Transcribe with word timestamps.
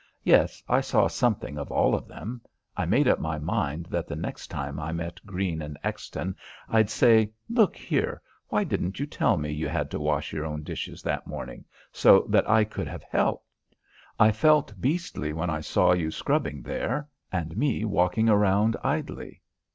Yes, 0.23 0.63
I 0.67 0.81
saw 0.81 1.05
something 1.07 1.59
of 1.59 1.71
all 1.71 1.93
of 1.93 2.07
them. 2.07 2.41
I 2.75 2.85
made 2.87 3.07
up 3.07 3.19
my 3.19 3.37
mind 3.37 3.85
that 3.91 4.07
the 4.07 4.15
next 4.15 4.47
time 4.47 4.79
I 4.79 4.91
met 4.91 5.19
Greene 5.27 5.61
and 5.61 5.77
Exton 5.83 6.35
I'd 6.67 6.89
say: 6.89 7.31
"Look 7.47 7.75
here; 7.77 8.19
why 8.47 8.63
didn't 8.63 8.99
you 8.99 9.05
tell 9.05 9.37
me 9.37 9.51
you 9.51 9.69
had 9.69 9.91
to 9.91 9.99
wash 9.99 10.33
your 10.33 10.43
own 10.43 10.63
dishes 10.63 11.03
that 11.03 11.27
morning 11.27 11.65
so 11.91 12.21
that 12.29 12.49
I 12.49 12.63
could 12.63 12.87
have 12.87 13.03
helped? 13.11 13.47
I 14.19 14.31
felt 14.31 14.73
beastly 14.81 15.33
when 15.33 15.51
I 15.51 15.61
saw 15.61 15.91
you 15.93 16.09
scrubbing 16.09 16.63
there. 16.63 17.07
And 17.31 17.55
me 17.55 17.85
walking 17.85 18.27
around 18.27 18.77
idly." 18.83 19.43